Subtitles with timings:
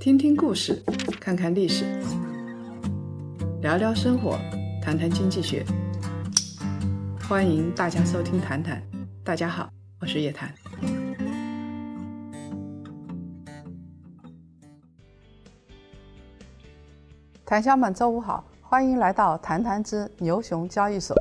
[0.00, 0.80] 听听故事，
[1.20, 1.84] 看看历史，
[3.60, 4.38] 聊聊生活，
[4.80, 5.66] 谈谈经济学。
[7.28, 8.80] 欢迎大家收听《谈谈》，
[9.24, 9.68] 大家好，
[10.00, 10.54] 我是叶檀。
[17.44, 21.16] 檀香们，周五好，欢迎来到《谈谈之牛熊交易所》。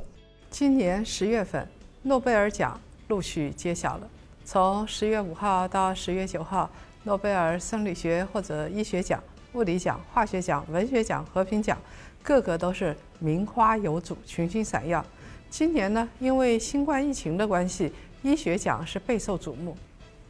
[0.51, 1.67] 今年十月份，
[2.03, 4.07] 诺贝尔奖陆续揭晓了，
[4.45, 6.69] 从十月五号到十月九号。
[7.07, 11.77] 诺贝尔生理学或者医学奖、物理奖、化学奖、文学奖、和平奖，
[12.21, 15.03] 个个都是名花有主，群星闪耀。
[15.49, 17.93] 今年呢，因为新冠疫情的关系，
[18.23, 19.73] 医学奖是备受瞩目。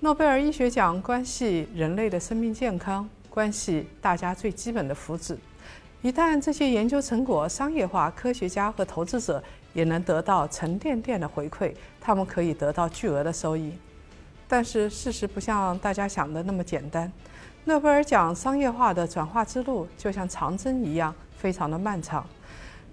[0.02, 5.36] 诺贝尔医学奖关系人类的生命健康，关系大家最基本的福祉。
[6.04, 13.74] 一旦这些研究成果商业化，科学家和投资者也能得到沉甸甸的回馈，他们可以得到巨额的收益。
[14.48, 17.12] 但是事实不像大家想的那么简单，
[17.66, 22.26] 诺贝尔奖商业化的转化之路就像长征一样，非常的漫长。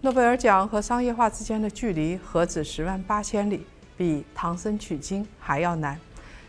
[0.01, 3.65] 诺贝尔奖和商业化之间的距离何止十万八千里，
[3.97, 5.99] 比唐僧取经还要难。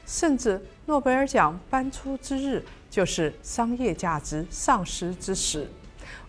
[0.05, 5.69] 甚至诺贝尔奖颁出之日，就是商业价值丧失之时。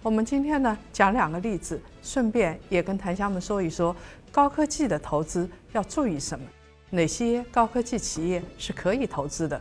[0.03, 3.95] 我们今天呢讲两个例子，顺便也跟檀香们说一说
[4.31, 6.47] 高科技的投资要注意什么。
[6.91, 9.61] 哪些高科技企业是可以投资的？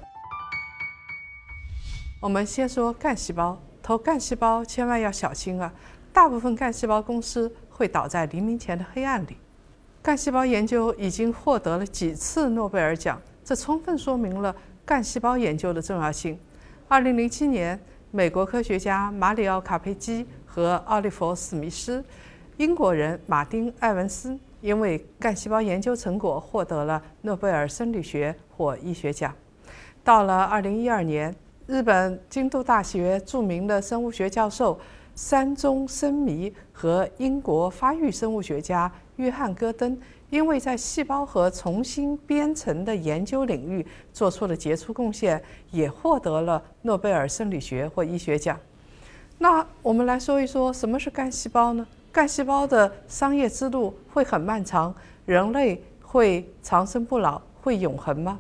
[2.20, 5.74] 我们先说干细胞，投干细胞千万要小心啊！
[6.14, 9.38] 大部分干细胞公司会倒在黎明前的黑暗里。
[10.04, 16.40] 干细胞研究已经获得了几次诺贝尔奖，这充分说明了干细胞研究的重要性。
[16.88, 17.80] 二零零七年，
[18.12, 22.06] 美国科学家马里奥·卡佩基和奥利弗·史密斯，
[22.58, 24.38] 英国人马丁·埃文斯。
[24.66, 29.32] 因为干细胞研究成果获得了诺贝尔生理学或医学奖。
[30.04, 31.34] 到了二零一二年，
[31.68, 34.80] 日本京都大学著名的生物学教授
[35.14, 39.96] 山中生弥和英国发育生物学家约翰戈登，
[40.32, 45.40] 因为在细胞核重新编程的研究领域做出了杰出贡献，
[45.70, 48.60] 也获得了诺贝尔生理学或医学奖。
[49.38, 51.86] 那我们来说一说什么是干细胞呢？
[52.16, 54.96] 干细胞的商业之路会很漫长，
[55.26, 58.40] 人类会长生不老，会永恒吗？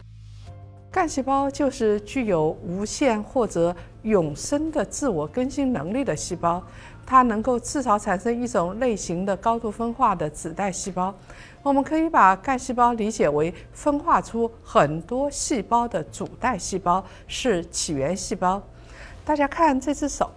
[0.90, 6.64] 干细胞就是具有无限或者永生的自我更新能力的细胞，
[7.06, 11.14] 它能够至少产生一种类型的高度分化的子代细胞。
[11.62, 18.64] 我们可以把干细胞理解为分化出很多细胞的主代细胞，是起源细胞。
[19.26, 20.32] 大家看这只手。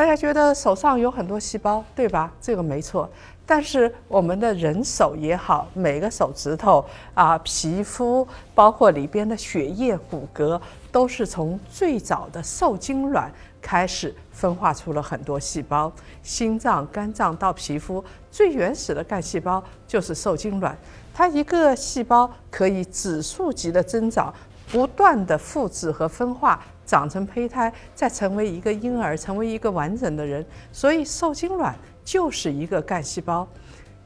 [0.00, 2.32] 大家觉得手上有很多细胞，对吧？
[2.40, 3.06] 这个没错。
[3.44, 10.58] 但是我们的人手也好，每个手指头啊，皮肤，包括里边的血液、骨骼，
[10.90, 13.30] 都是从最早的受精卵
[13.60, 15.92] 开始分化出了很多细胞。
[16.22, 20.74] 心脏、肝脏到皮肤，最原始的干细胞就是受精卵。
[21.12, 24.32] 它一个细胞可以指数级的增长，
[24.72, 26.58] 不断的复制和分化。
[26.90, 30.44] 长成胚胎，再成为一个婴儿，成为一个完整的人。
[30.72, 31.72] 所以受精卵
[32.04, 33.46] 就是一个干细胞。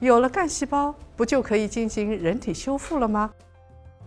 [0.01, 3.31] 有了干细胞，不就可以进行人体修复了吗？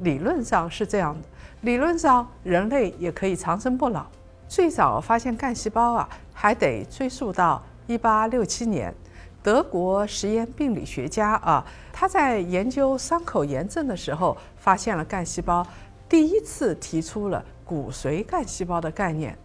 [0.01, 1.27] 理论上是这样的。
[1.61, 4.05] 理论上，人类也可以长生不老。
[4.47, 8.93] 最早发现干细胞啊，还得追溯到一八六七年，
[9.41, 15.65] 德国实验病理学家啊，他在研究伤口炎症的时候，发现了干细胞，
[16.07, 17.43] 第一次提出了。
[17.67, 19.37] 骨髓干细胞的概念，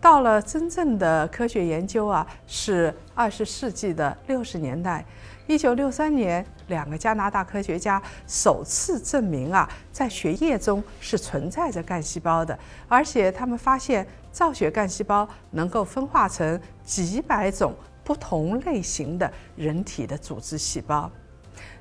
[0.00, 5.04] 到了真正的科学研究啊，是二十世纪的六十年代。
[5.46, 21.10] 一九六三年，两个加拿大科学家首次证明啊，在血液中是存在着干细胞的，而且他们发现造血干细胞能够分化成几百种不同类型的人体的组织细胞。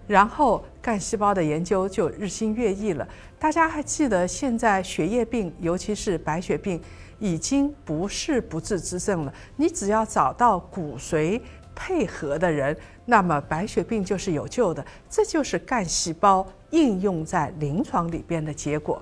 [0.10, 3.08] 然后干细胞的研究就日新月异了。
[3.38, 6.82] 大家还记得，现在血液病，尤其是白血病，
[7.20, 9.32] 已经不是不治之症了。
[9.56, 11.40] 你只要找到骨髓
[11.76, 12.76] 配合的人，
[13.06, 14.84] 那么白血病就是有救的。
[15.08, 19.00] 这就是干细胞应用在临床里边的结果。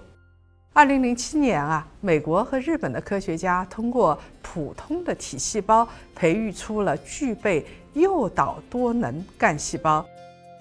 [0.73, 10.05] 二零零七年啊，美国和日本的科学家通过普通的体细胞培育出了具备诱导多能干细胞。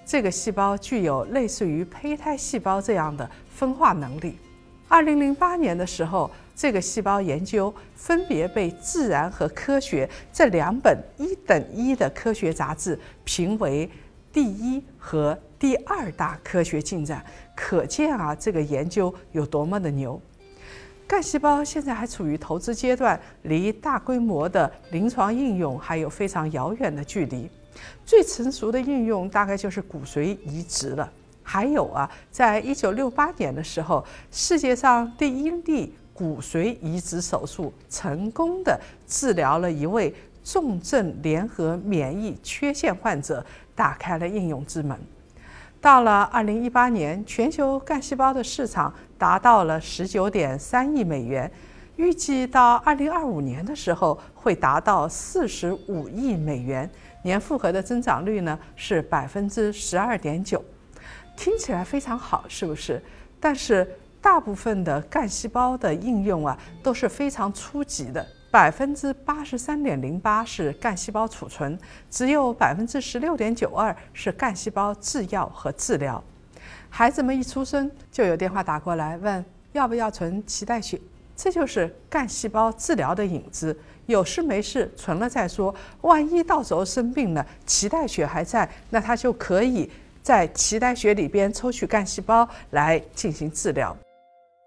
[0.07, 4.37] 这个细胞具有类似于胚胎细胞这样的分化能力。
[4.87, 13.89] 二零零八年的时候，这个细胞研究分别被《自然》和《科学》这两本一等一的科学杂志评为
[14.31, 17.21] 第一和第二大科学进展。
[17.53, 20.21] 可见啊，这个研究有多么的牛。
[21.05, 27.49] 干细胞现在还处于投资阶段，离大规模的临床应用还有非常遥远的距离。
[28.05, 31.11] 最成熟的应用大概就是骨髓移植了。
[31.43, 40.13] 还有啊，在一九六八年的时候，世界上第一例骨髓移植手术成功的治疗了一位
[40.43, 43.45] 重症联合免疫缺陷患者，
[43.75, 44.97] 打开了应用之门。
[45.79, 51.49] 到了二零一八年，全球干细胞的市场达到了十九点三亿美元，
[51.95, 56.89] 预计到二零二五年的时候会达到四十五亿美元，
[57.23, 60.63] 年复合的增长率呢是百分之十二点九。
[61.35, 63.01] 听起来非常好，是不是？
[63.39, 63.87] 但是
[64.19, 71.77] 大部分的干细胞的应用啊都是非常初级的，百分之八十三点零八是干细胞储存，
[72.09, 76.21] 只有百分之十六点九二是干细胞制药和治疗。
[76.89, 80.99] 孩子们一出生就有电话打过来问要不要存脐带血，
[81.35, 83.77] 这就是干细胞治疗的影子。
[84.07, 89.89] 有事没事存了再说，万一到时候生病了，脐带血还在，那他就可以。
[90.23, 93.95] 在脐带血里边抽取干细胞来进行治疗。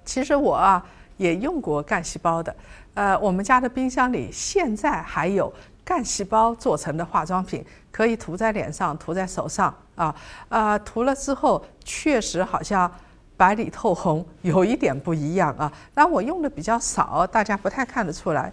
[0.07, 0.83] 其实我啊
[1.19, 2.57] 也用过干细胞的，
[2.95, 5.53] 呃，我们家的冰箱里现在还有
[5.85, 10.15] 干细胞做成的化妆品，可以涂在脸上、涂在手上啊，
[10.49, 12.91] 呃，涂了之后确实好像
[13.37, 15.71] 白里透红，有一点不一样啊。
[15.93, 18.51] 但我用的比较少，大家不太看得出来。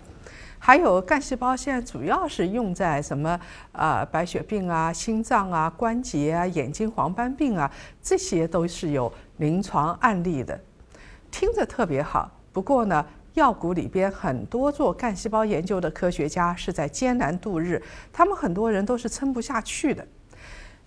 [0.59, 3.39] 还有干细胞，现在主要是用在什么？
[3.71, 7.71] 呃，白血病啊、心脏啊、关节啊、眼睛黄斑病啊，
[8.01, 10.59] 这些都是有临床案例的，
[11.31, 12.31] 听着特别好。
[12.51, 13.05] 不过呢，
[13.35, 17.81] 药股里边很多做干细胞研究的科学家是在艰难度日，
[18.11, 20.05] 他们很多人都是撑不下去的。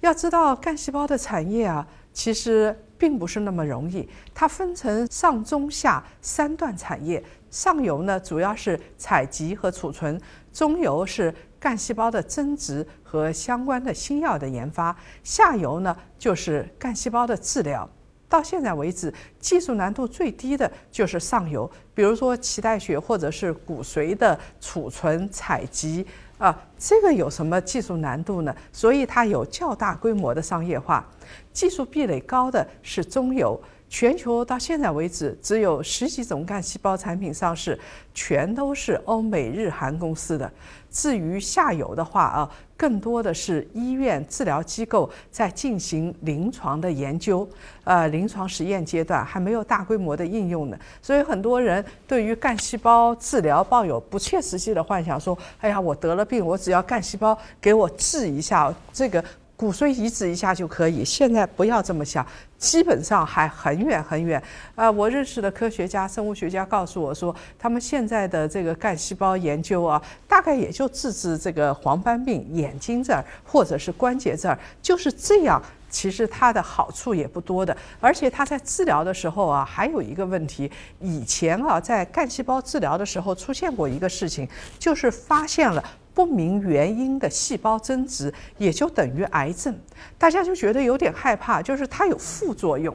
[0.00, 1.86] 要知道，干细胞的产业啊，
[2.20, 7.24] 其实并不是那么容易，它分成上中下三段产业。
[7.50, 10.14] 上游呢，主要是采集和储存；
[10.52, 14.94] 中游是干细胞的增殖和相关的新药的研发；
[15.24, 17.88] 下游呢，就是干细胞的治疗。
[18.28, 26.06] 到现在为止，技术难度最低的就是上游，比如说脐带血或者是骨髓的储存、采集
[26.40, 28.56] 啊，这个有什么技术难度呢？
[28.72, 31.06] 所以它有较大规模的商业化。
[31.52, 33.60] 技术壁垒高的是中游。
[33.92, 37.76] 全球到现在为止，只有十几种干细胞产品上市，
[38.14, 40.48] 全都是欧美日韩公司的。
[40.88, 47.46] 至于下游的话啊，更多的是医院、治疗机构在进行临床的研究，
[47.84, 50.78] 呃，临床实验阶段还没有大规模的应用呢。
[51.02, 59.22] 所以很多人对于干细胞治疗抱有不切实际的幻想，说：“哎呀，我得了病，我只要干细胞给我治一下这个。”
[59.60, 62.26] 骨髓移植一下就可以，现在不要这么想，
[62.56, 64.42] 基本上还很远很远。
[64.74, 75.62] 呃，我认识的科学家、生物学家告诉我说，他们现在的这个干细胞研究啊，大概也就治治这个黄斑病眼睛这儿或者是关节这儿，就是这样。
[75.90, 80.70] 其实它的好处也不多的，而且它在治疗的时候啊，还有一个问题，
[81.00, 84.48] 以前啊在干细胞治疗的时候出现过一个事情，
[84.78, 85.84] 就是发现了。
[86.20, 89.74] 不明原因的细胞增殖也就等于癌症，
[90.18, 92.94] 大家就觉得有点害怕，就是它有副作用。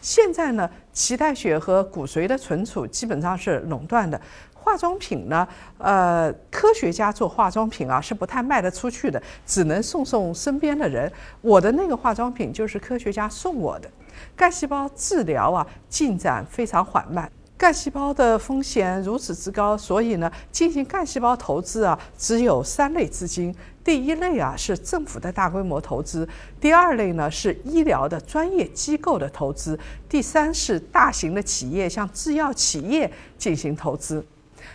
[0.00, 4.20] 现在呢，脐带血和骨髓的存储基本上是垄断的。
[4.54, 11.10] 化妆品呢，呃，科学家做化妆品啊是不太卖得出去的，只能送送身边的人。
[11.40, 13.90] 我的那个化妆品就是科学家送我的。
[14.36, 17.28] 干细胞治疗啊，进展非常缓慢。
[17.60, 23.54] 干细胞的风险如此之高，所以呢，进行干细胞投资啊，只有三类资金。
[23.84, 26.26] 第一类啊是政府的大规模投资，
[26.58, 34.24] 第二类呢是医疗的专业机构的投资，第三是大型的企业，像制药企业进行投资。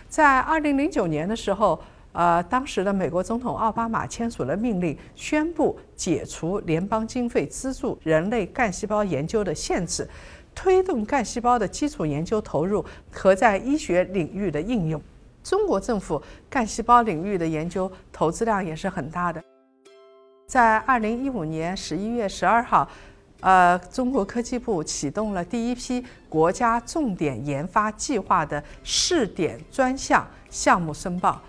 [0.08, 1.76] 在二零零九年的时候，
[2.12, 10.08] 呃，当时的美国总统奥巴马签署了命令，宣布解除联邦经费资助人类干细胞研究的限制。
[10.56, 12.82] 推动干细胞的基础研究投入
[13.12, 15.00] 和在医学领域的应用，
[15.44, 19.40] 中国政府干细胞领域的研究投资量也是很大的。
[20.46, 22.88] 在二零一五年十一月十二号，
[23.40, 31.40] 呃，中国科技部启动了第一批国家重点研发计划的试点专项项目申报。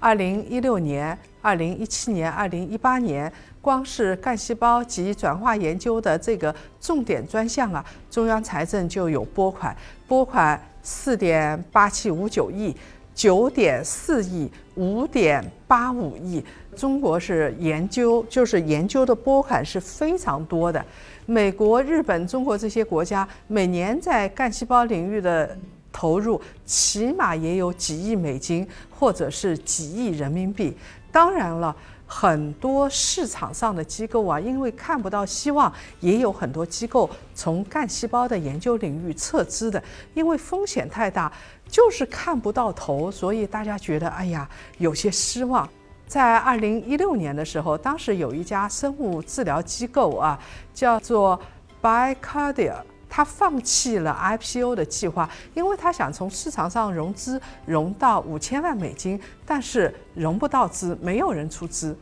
[0.00, 3.32] 二零一六年、二零一七年、二零一八年。
[3.60, 9.76] 光是干细胞及转化研究的这个重点专项啊，中央财政就有拨款，
[10.06, 12.72] 拨款四点八七五九亿、
[13.12, 16.44] 九点四亿、五点八五亿。
[16.76, 20.84] 中国是研究，就是研究的拨款是非常多的。
[21.26, 25.58] 美国、日本、中国这些国家每年在干细胞领域的
[25.92, 30.76] 投入起码也有几亿美金，或者是几亿人民币。
[31.16, 31.74] 当然了，
[32.06, 39.82] 很多市场上的机构啊，因为看不到希望，也有很多机构从干细胞的研究领域撤资的，
[40.12, 41.32] 因为风险太大，
[41.66, 44.46] 就是看不到头，所以大家觉得哎呀
[44.76, 45.66] 有些失望。
[46.06, 50.38] 在二零一六年的时候，当时有一家生物治疗机构啊，
[50.74, 51.40] 叫做
[51.80, 52.74] Bicardia。
[53.16, 61.96] 他放弃了 IPO 的计划，因为他想从市场上融资，融到五千万美金，但是融不到资，没有人出资。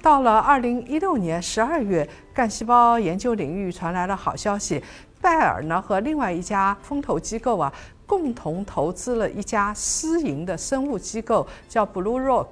[0.00, 4.80] 到了二零一六年十二月，干细胞研究领域传来了好消息，
[5.20, 7.72] 拜耳呢和另外一家风投机构啊，
[8.06, 12.50] 共同投资了一家私营的生物机构，叫 Blue Rock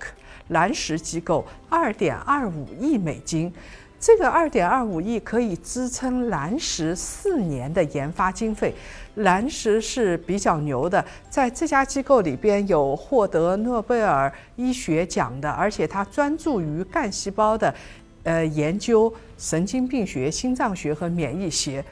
[0.48, 3.54] 蓝石机构，二点二五亿美金。
[4.00, 8.74] 这个二点二五亿可以支撑蓝石四年的研发经费。
[9.16, 17.74] 蓝石是比较牛的，在这家机构里边有获得诺贝尔医学奖的，而且它专注于干细胞的，
[18.22, 21.84] 呃，研究神经病学、心脏学和免疫学，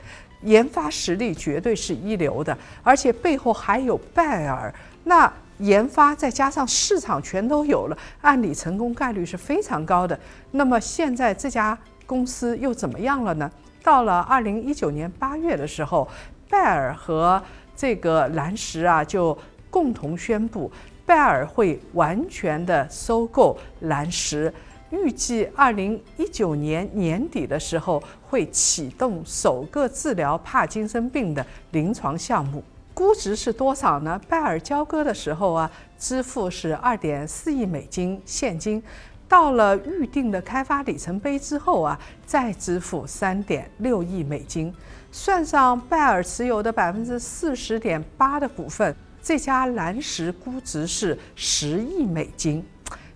[0.45, 2.57] 研发实力绝对是一流的。
[2.83, 4.75] 而且背后还有拜耳，
[5.05, 10.19] 那研发再加上市场全都有了，按理成功概率是非常高的。
[10.53, 11.79] 那么现在这家。
[12.09, 13.51] 公司又怎么样了呢？
[13.83, 16.09] 到了二零一九年八月的时候，
[16.49, 17.41] 拜耳和
[17.77, 19.37] 这个蓝石啊就
[19.69, 20.73] 共同宣布，
[21.05, 24.53] 拜耳会完全的收购蓝石，
[24.91, 32.65] 预计二零一九年年底的时候会启动首个治疗帕金森病的临床项目。
[32.95, 34.19] 估值是多少呢？
[34.29, 38.83] 拜耳交割的时候啊，支付是二点四亿美金现金。
[39.29, 44.75] 到了预定的开发里程碑之后啊，再支付三点六亿美金，
[45.13, 52.65] 算上拜耳持有的百分之四十点八的股份，这家蓝石估值是十亿美金，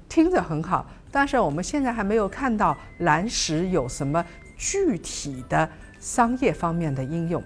[0.09, 4.23] 听着很好，但是我们现在还没有看到蓝石有什么
[4.57, 5.67] 具体的
[5.99, 7.43] 商业方面的应用，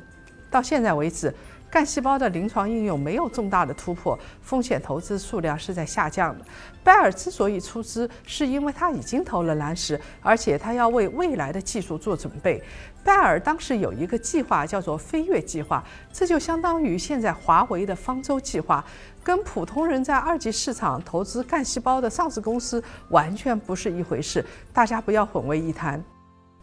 [0.50, 1.32] 到现在为止。
[1.76, 6.42] 干细胞的临床应用没有重大的突破，风险投资数量是在下降的。
[6.82, 12.62] 拜耳之所以出资，是因为他已经投了蓝石，而且他要为未来的技术做准备。
[13.04, 18.82] 拜耳当时有一个计划叫做“飞跃计划”，这就相当于现在华为的方舟计划，
[19.22, 24.42] 跟普通人在二级市场投资干细胞的上市公司完全不是一回事，
[24.72, 26.02] 大家不要混为一谈。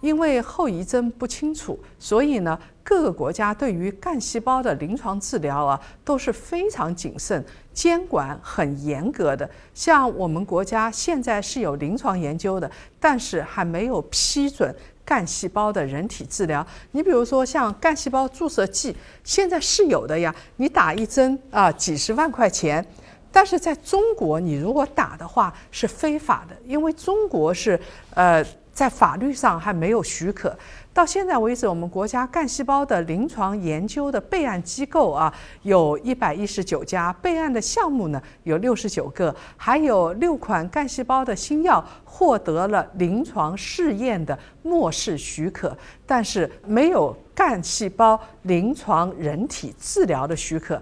[0.03, 7.41] 因为后遗症不清楚，所以呢，各个国家对于干细胞的临床治疗啊都是非常谨慎，
[7.73, 9.49] 监管很严格的。
[9.73, 12.69] 像我们国家现在是有临床研究的，
[12.99, 16.67] 但是还没有批准干细胞的人体治疗。
[16.91, 18.93] 你比如说像干细胞注射剂，
[19.23, 22.85] 现在是有的呀，你打一针啊几十万块钱，
[23.31, 27.79] 但是在中国你如果打的话是非法的，因为中国是
[28.15, 28.45] 呃。
[28.73, 30.57] 在法律上还没有许可。
[30.93, 45.75] 到现在为止，我们国家干细胞的临床研究的备案机构啊，有一百一十九家，备案的项目呢有六十九个，还有六款干细胞的新药获得了临床试验的末世许可，
[46.05, 50.81] 但是没有干细胞临床人体治疗的许可。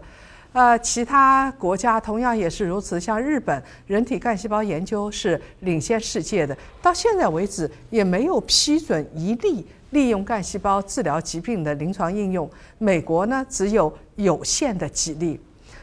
[0.54, 12.50] 呃，其他国家同样也是如此，像日本，人体干细胞研究是领先世界的，到现在为止也没有批准一例利用干细胞治疗疾病的临床应用。
[12.78, 15.40] 美国呢，只有有限的几例。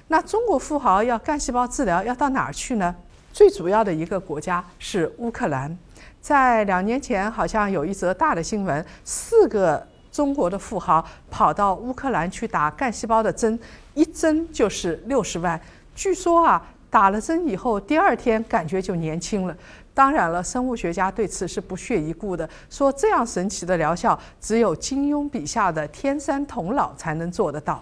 [0.09, 2.95] 那中国富豪要干细胞治疗要到哪儿去呢？
[3.33, 5.75] 最主要的一个国家是乌克兰，
[6.21, 9.87] 在两年前好像有一则大的新闻，四个。
[10.19, 13.57] 中国的富豪跑到乌克兰去打干细胞的针，
[13.95, 15.61] 一针就是六十万。
[15.95, 16.61] 据说啊，
[16.91, 19.57] 打了针以后，第二天感觉就年轻了。
[19.95, 27.81] 当然了，生物学家对此是不屑一顾的，说这样神奇的疗效，只有金庸笔下的天山童姥才能做得到。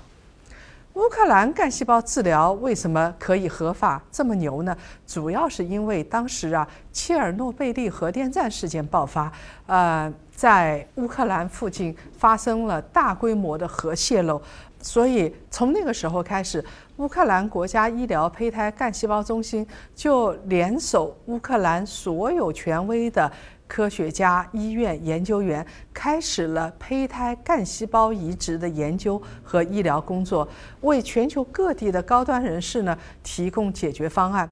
[0.96, 4.74] 乌克兰干细胞治疗为什么可以合法这么牛呢？
[5.06, 9.30] 主要是因为当时啊，切尔诺贝利核电站事件爆发，
[9.66, 14.40] 呃，在乌克兰附近发生了大规模的核泄漏，
[14.80, 16.64] 所以从那个时候开始，
[16.96, 23.30] 乌克兰国家医疗胚胎干细胞中心就联手乌克兰所有权威的。
[23.66, 30.48] 科学家、医院研究员开始了胚胎干细胞移植的研究和医疗工作，
[30.80, 34.48] 为全球各地的高端人士呢提供解决方案。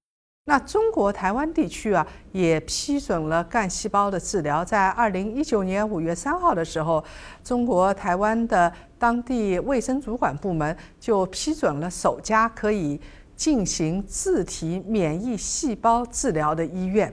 [0.46, 4.62] 那中国台湾地区啊，也批准了干细胞的治疗。
[4.62, 7.02] 在二零一九年五月三号的时候，
[7.42, 13.00] 中国台湾的当地卫生主管部门就批准了首家可以
[13.34, 17.10] 进行自体免疫细胞治疗的医院。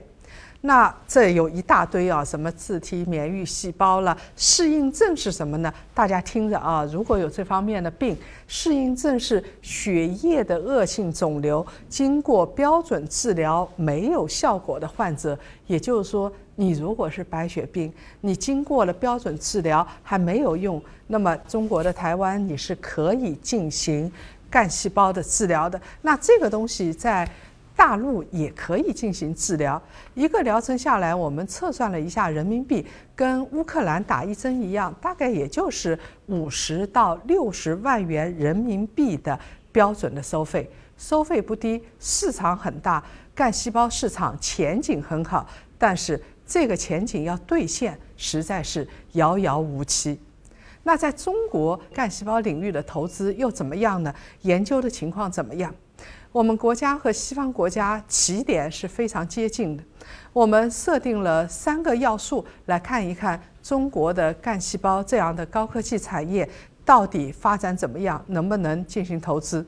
[0.64, 4.16] 那这有一大堆啊，什么自体免疫细胞了？
[4.36, 5.74] 适应症是什么呢？
[5.92, 8.16] 大家听着啊，如果有这方面的病，
[8.46, 15.36] 适应症是血液的恶性肿瘤，经过标准治疗没有效果的患者。
[15.66, 24.10] 也就是说，你如果是白血病，你经过了标准治疗还没有用，那么中国的台湾你是可以进行
[24.48, 25.80] 干细胞的治疗的。
[26.02, 27.28] 那这个东西在。
[27.74, 29.80] 大陆也可以进行治疗，
[30.14, 32.86] 一个疗程下来，我们测算了一下人民币，
[33.16, 39.38] 跟乌克兰打一针一样，大概也就是五十到六十万元人民币的
[39.72, 43.02] 标准的收费，收费不低，市场很大，
[43.34, 45.46] 干细胞市场前景很好，
[45.78, 50.20] 但是这个前景要兑现，实在是遥遥无期。
[50.84, 54.14] 那在中国干细胞领域的投资又怎么样呢？
[54.42, 55.72] 研究的情况怎么样？
[56.32, 59.84] 我们国家和西方国家起点是非常接近的。
[60.32, 66.48] 我们设定了三个要素来看一看中国的干细胞这样的高科技产业
[66.86, 69.64] 到底发展怎么样，能不能进行投资。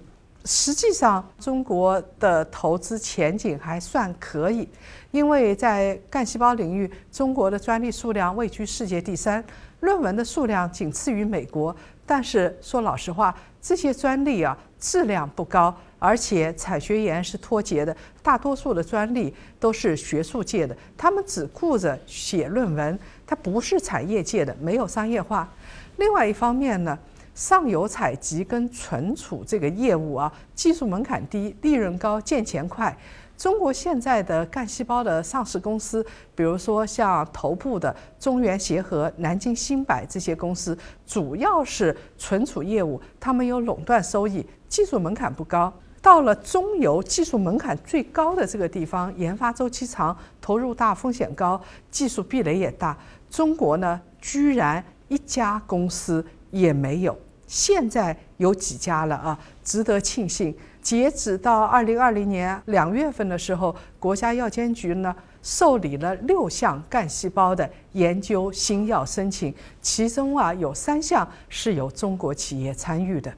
[0.46, 4.66] 实际上，中国的投资前景还算可以，
[5.10, 9.42] 因为在干细胞领域，中国的专利数量位居世界第三，
[9.80, 11.74] 论文的数量仅次于美国。
[12.06, 15.74] 但是说老实话，这些专利啊质量不高。
[16.04, 25.50] 而且采学研是脱节的，大多数的专利都是学术界的，他们只顾着写论文，它不是产业界的，没有商业化。
[25.96, 26.98] 另外一方面呢，
[27.34, 32.94] 上游采集跟存储这个业务啊，技术门槛低，利润高，见钱快。
[33.38, 45.72] 中国现在的干细胞的上市公司，比如说像头部的中原协和、南京新百这些公司，主要是存储业务，他们有垄断收益，技术门槛不高。
[46.04, 51.58] 到了中游技术门槛最高的这个地方，研发周期长，投入大，风险高，
[51.90, 52.94] 技术壁垒也大。
[53.30, 57.18] 中国呢，居然一家公司也没有。
[57.46, 59.38] 现在有几家了啊？
[59.62, 60.54] 值得庆幸。
[60.82, 73.32] 截止到二零二零年两月份的时候，国家药监局呢受理了六项干细胞的研究新药申请，其中啊有三项是由中国企业参与的。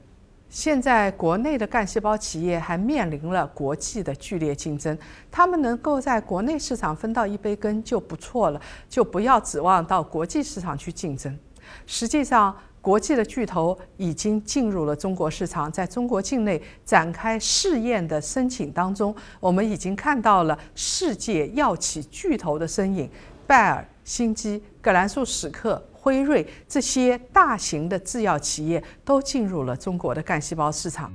[0.57, 4.97] 现在国内的干细胞企业还面临了国际的剧烈竞争，
[5.29, 11.37] 他们能够在国内市场分到一杯羹就不错了，就不要指望到国际市场去竞争。
[11.85, 23.07] 实际上，国际的巨头已经进入了中国市场，在中国境内展开试验的申请当中，我们已经看到了世界药企巨头的身影，
[23.45, 25.79] 拜耳、新基、葛兰素史克。
[26.07, 31.11] 辉瑞这些大型的制药企业都进入了中国的干细胞市场。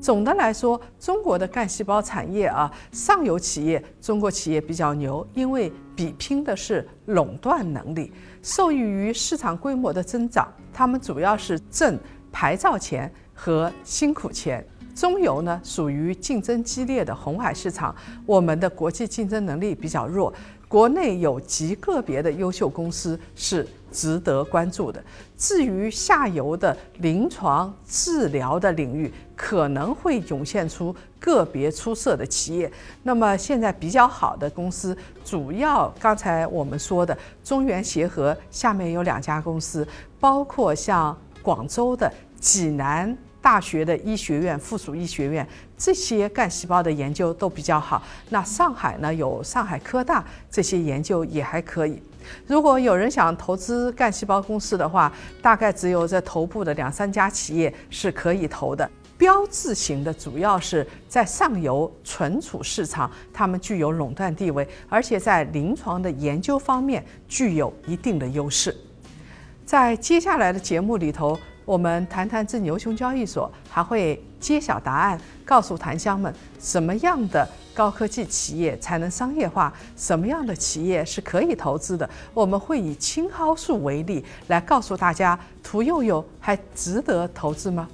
[0.00, 11.96] 总的来说，中国的干细胞产业啊，上游企业中国企业比较牛，因为比拼的是垄断能力，受益于市场规模的增长，他们主要是挣
[12.32, 14.66] 牌照钱和辛苦钱。
[14.96, 17.94] 中游呢，属于竞争激烈的红海市场，
[18.26, 20.34] 我们的国际竞争能力比较弱。
[20.68, 25.02] 国内有极个别的优秀公司是值得关注的。
[25.36, 32.70] 至于下游的临床治疗的领域，可能会涌现出个别出色的企业。
[33.02, 39.88] 那么现在比较好的公司，主要刚才我们说的中原协和下面有两家公司，
[40.20, 43.16] 包括像广州的济南。
[43.40, 45.46] 大学的医学院、附属医学院
[45.76, 48.02] 这些干细胞的研究都比较好。
[48.30, 52.02] 那上海呢，有上海科大，这些研究也还可以。
[52.46, 58.90] 如果有人想投资干细胞公司的话，大概只有这头部的两三家企业是可以投的。
[59.16, 68.76] 标志型的主要是在上游存储市场，他们具有垄断地位，而且在临床的研究方面具有一定的优势。
[69.64, 71.38] 在接下来的节目里头。
[71.68, 82.08] 我们谈谈这牛熊交易所还会揭晓答案，告诉檀香们什么样的高科技企业才能商业化，什么样的企业是可以投资的。
[82.32, 87.86] 我们会以青蒿素为例来告诉大家，屠呦呦还值得投资吗？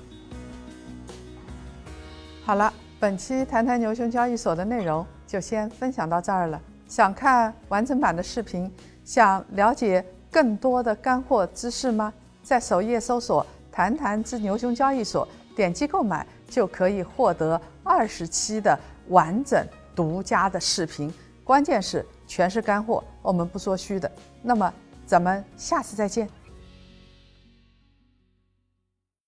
[2.44, 6.60] 好了，本期谈谈牛熊交易所的内容就先分享到这儿了。
[6.86, 8.70] 想看完整版的视频，
[9.04, 12.12] 想了解更多的干货知识吗？
[12.40, 13.44] 在首页搜索。
[13.74, 24.08] 谈谈之牛熊交易所，点击购买就可以获得二十期的完整独家的视频，关键是全是干货，我们不说虚的。
[24.42, 24.72] 那么
[25.04, 26.28] 咱们下次再见。